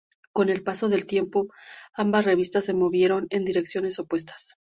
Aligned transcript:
Con 0.33 0.49
el 0.49 0.63
paso 0.63 0.89
del 0.89 1.05
tiempo, 1.05 1.49
ambas 1.93 2.25
revistas 2.25 2.65
se 2.65 2.73
movieron 2.73 3.27
en 3.29 3.45
direcciones 3.45 3.99
opuestas. 3.99 4.55